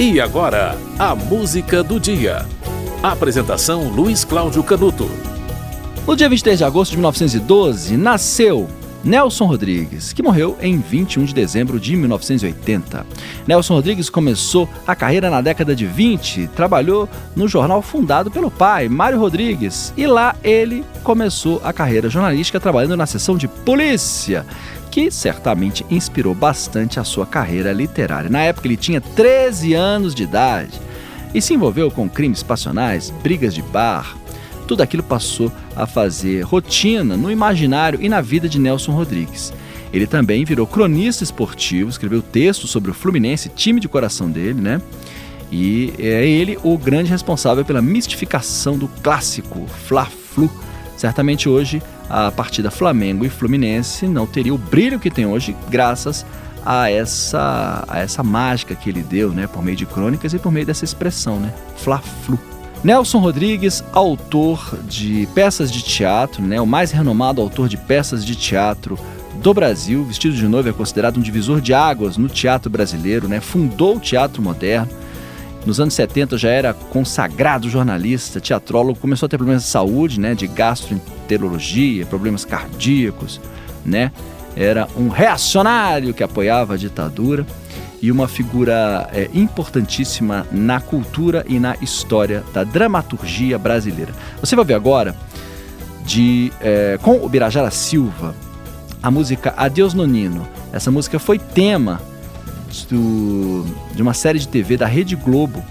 E 0.00 0.20
agora, 0.20 0.78
a 0.96 1.12
música 1.12 1.82
do 1.82 1.98
dia. 1.98 2.46
Apresentação 3.02 3.88
Luiz 3.88 4.24
Cláudio 4.24 4.62
Canuto. 4.62 5.10
No 6.06 6.14
dia 6.14 6.28
23 6.28 6.56
de 6.56 6.64
agosto 6.64 6.92
de 6.92 6.98
1912, 6.98 7.96
nasceu 7.96 8.68
Nelson 9.04 9.46
Rodrigues, 9.46 10.12
que 10.12 10.22
morreu 10.22 10.56
em 10.60 10.78
21 10.78 11.24
de 11.24 11.34
dezembro 11.34 11.78
de 11.78 11.96
1980. 11.96 13.06
Nelson 13.46 13.74
Rodrigues 13.74 14.10
começou 14.10 14.68
a 14.86 14.94
carreira 14.94 15.30
na 15.30 15.40
década 15.40 15.74
de 15.74 15.86
20, 15.86 16.48
trabalhou 16.48 17.08
no 17.36 17.46
jornal 17.46 17.80
fundado 17.80 18.30
pelo 18.30 18.50
pai, 18.50 18.88
Mário 18.88 19.18
Rodrigues, 19.18 19.92
e 19.96 20.06
lá 20.06 20.34
ele 20.42 20.84
começou 21.02 21.60
a 21.64 21.72
carreira 21.72 22.10
jornalística 22.10 22.60
trabalhando 22.60 22.96
na 22.96 23.06
seção 23.06 23.36
de 23.36 23.46
polícia 23.46 24.44
que 24.90 25.10
certamente 25.10 25.86
inspirou 25.90 26.34
bastante 26.34 26.98
a 26.98 27.04
sua 27.04 27.26
carreira 27.26 27.72
literária. 27.72 28.30
Na 28.30 28.40
época 28.40 28.66
ele 28.66 28.76
tinha 28.76 29.00
13 29.00 29.74
anos 29.74 30.14
de 30.14 30.24
idade 30.24 30.80
e 31.34 31.40
se 31.40 31.54
envolveu 31.54 31.90
com 31.90 32.08
crimes 32.08 32.42
passionais, 32.42 33.10
brigas 33.22 33.54
de 33.54 33.62
bar. 33.62 34.16
Tudo 34.68 34.82
aquilo 34.82 35.02
passou 35.02 35.50
a 35.74 35.86
fazer 35.86 36.42
rotina 36.42 37.16
no 37.16 37.30
imaginário 37.30 37.98
e 38.02 38.08
na 38.08 38.20
vida 38.20 38.48
de 38.48 38.60
Nelson 38.60 38.92
Rodrigues. 38.92 39.52
Ele 39.92 40.06
também 40.06 40.44
virou 40.44 40.66
cronista 40.66 41.24
esportivo, 41.24 41.88
escreveu 41.88 42.20
textos 42.20 42.70
sobre 42.70 42.90
o 42.90 42.94
Fluminense, 42.94 43.48
time 43.48 43.80
de 43.80 43.88
coração 43.88 44.30
dele, 44.30 44.60
né? 44.60 44.80
E 45.50 45.94
é 45.98 46.28
ele 46.28 46.58
o 46.62 46.76
grande 46.76 47.10
responsável 47.10 47.64
pela 47.64 47.80
mistificação 47.80 48.76
do 48.76 48.86
clássico 49.02 49.66
Fla-Flu. 49.86 50.50
Certamente 50.98 51.48
hoje 51.48 51.82
a 52.10 52.30
partida 52.30 52.70
Flamengo 52.70 53.24
e 53.24 53.30
Fluminense 53.30 54.06
não 54.06 54.26
teria 54.26 54.52
o 54.52 54.58
brilho 54.58 55.00
que 55.00 55.10
tem 55.10 55.24
hoje 55.24 55.56
graças 55.70 56.26
a 56.64 56.90
essa, 56.90 57.84
a 57.88 58.00
essa 58.00 58.22
mágica 58.22 58.74
que 58.74 58.90
ele 58.90 59.02
deu, 59.02 59.30
né, 59.30 59.46
por 59.46 59.62
meio 59.62 59.76
de 59.76 59.86
crônicas 59.86 60.34
e 60.34 60.38
por 60.38 60.52
meio 60.52 60.66
dessa 60.66 60.84
expressão, 60.84 61.40
né, 61.40 61.54
Fla-Flu. 61.78 62.38
Nelson 62.84 63.18
Rodrigues, 63.18 63.82
autor 63.92 64.78
de 64.88 65.28
peças 65.34 65.70
de 65.70 65.82
teatro, 65.82 66.42
né, 66.42 66.60
o 66.60 66.66
mais 66.66 66.90
renomado 66.90 67.40
autor 67.40 67.68
de 67.68 67.76
peças 67.76 68.24
de 68.24 68.36
teatro 68.36 68.98
do 69.42 69.52
Brasil. 69.52 70.04
Vestido 70.04 70.34
de 70.34 70.46
Noivo 70.46 70.68
é 70.68 70.72
considerado 70.72 71.18
um 71.18 71.22
divisor 71.22 71.60
de 71.60 71.74
águas 71.74 72.16
no 72.16 72.28
teatro 72.28 72.70
brasileiro, 72.70 73.28
né, 73.28 73.40
fundou 73.40 73.96
o 73.96 74.00
teatro 74.00 74.40
moderno 74.40 74.88
nos 75.68 75.80
anos 75.80 75.92
70 75.94 76.38
já 76.38 76.48
era 76.48 76.72
consagrado 76.72 77.68
jornalista, 77.68 78.40
teatrólogo, 78.40 78.98
começou 78.98 79.26
a 79.26 79.28
ter 79.28 79.36
problemas 79.36 79.64
de 79.64 79.68
saúde, 79.68 80.18
né, 80.18 80.34
de 80.34 80.46
gastroenterologia, 80.46 82.06
problemas 82.06 82.42
cardíacos, 82.44 83.40
né? 83.84 84.10
Era 84.56 84.88
um 84.96 85.08
reacionário 85.08 86.14
que 86.14 86.22
apoiava 86.22 86.72
a 86.72 86.76
ditadura 86.76 87.46
e 88.00 88.12
uma 88.12 88.28
figura 88.28 89.08
é, 89.12 89.28
importantíssima 89.34 90.46
na 90.52 90.80
cultura 90.80 91.44
e 91.48 91.58
na 91.58 91.76
história 91.80 92.44
da 92.52 92.64
dramaturgia 92.64 93.58
brasileira. 93.58 94.12
Você 94.40 94.54
vai 94.54 94.64
ver 94.64 94.74
agora 94.74 95.16
de 96.04 96.52
é, 96.60 96.98
com 97.02 97.24
o 97.24 97.28
Birajara 97.28 97.70
Silva 97.70 98.34
a 99.02 99.10
música 99.10 99.54
Adeus 99.56 99.94
Nonino. 99.94 100.46
Essa 100.72 100.90
música 100.90 101.18
foi 101.18 101.38
tema 101.38 102.00
do, 102.90 103.64
de 103.94 104.02
uma 104.02 104.14
série 104.14 104.38
de 104.38 104.48
TV 104.48 104.76
da 104.76 104.86
Rede 104.86 105.16
Globo, 105.16 105.64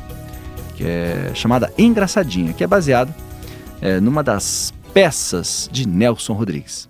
que 0.75 0.83
é 0.83 1.31
chamada 1.33 1.71
Engraçadinha, 1.77 2.53
que 2.53 2.63
é 2.63 2.67
baseada 2.67 3.13
é, 3.81 3.99
numa 3.99 4.23
das 4.23 4.73
peças 4.93 5.69
de 5.71 5.87
Nelson 5.87 6.33
Rodrigues. 6.33 6.89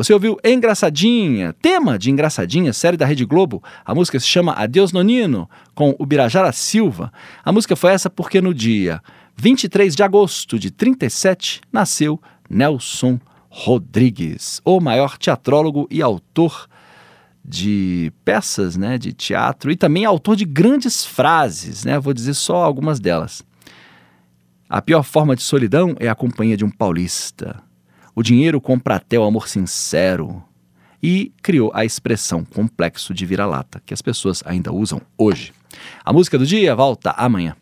Você 0.00 0.14
ouviu 0.14 0.38
Engraçadinha, 0.42 1.52
tema 1.60 1.98
de 1.98 2.10
Engraçadinha, 2.10 2.72
série 2.72 2.96
da 2.96 3.04
Rede 3.04 3.26
Globo. 3.26 3.62
A 3.84 3.94
música 3.94 4.18
se 4.18 4.26
chama 4.26 4.54
Adeus 4.54 4.92
Nonino, 4.92 5.46
com 5.74 5.94
o 5.98 6.06
Birajara 6.06 6.50
Silva. 6.52 7.12
A 7.44 7.52
música 7.52 7.76
foi 7.76 7.92
essa 7.92 8.08
porque 8.08 8.40
no 8.40 8.54
dia 8.54 9.02
23 9.36 9.94
de 9.94 10.02
agosto 10.02 10.58
de 10.58 10.70
37 10.70 11.60
nasceu 11.70 12.18
Nelson 12.48 13.20
Rodrigues, 13.50 14.62
o 14.64 14.80
maior 14.80 15.18
teatrólogo 15.18 15.86
e 15.90 16.00
autor 16.00 16.66
de 17.44 18.10
peças 18.24 18.78
né, 18.78 18.96
de 18.96 19.12
teatro 19.12 19.70
e 19.70 19.76
também 19.76 20.06
autor 20.06 20.34
de 20.34 20.46
grandes 20.46 21.04
frases, 21.04 21.84
né? 21.84 21.98
Vou 21.98 22.14
dizer 22.14 22.32
só 22.32 22.64
algumas 22.64 23.00
delas. 23.00 23.42
A 24.66 24.80
pior 24.80 25.02
forma 25.02 25.36
de 25.36 25.42
solidão 25.42 25.94
é 26.00 26.08
a 26.08 26.14
companhia 26.14 26.56
de 26.56 26.64
um 26.64 26.70
paulista. 26.70 27.62
O 28.14 28.22
dinheiro 28.22 28.60
compra 28.60 28.96
até 28.96 29.18
o 29.18 29.24
amor 29.24 29.48
sincero. 29.48 30.42
e 31.02 31.32
criou 31.42 31.70
a 31.74 31.82
expressão 31.82 32.44
complexo 32.44 33.14
de 33.14 33.24
vira-lata, 33.24 33.80
que 33.86 33.94
as 33.94 34.02
pessoas 34.02 34.42
ainda 34.44 34.70
usam 34.70 35.00
hoje. 35.16 35.52
A 36.04 36.12
música 36.12 36.38
do 36.38 36.46
dia 36.46 36.74
volta 36.74 37.12
amanhã. 37.12 37.56